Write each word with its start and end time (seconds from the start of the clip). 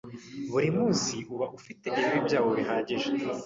Buri 0.51 0.69
munsi 0.77 1.15
uba 1.33 1.45
ufite 1.57 1.85
ibibi 1.99 2.19
byawo 2.27 2.49
bihagije. 2.57 3.09